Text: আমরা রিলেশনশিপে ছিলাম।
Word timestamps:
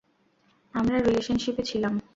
আমরা 0.73 0.97
রিলেশনশিপে 0.99 1.63
ছিলাম। 1.63 1.93